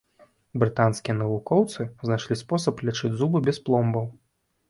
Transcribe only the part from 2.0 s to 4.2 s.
знайшлі спосаб лячыць зубы без пломбаў.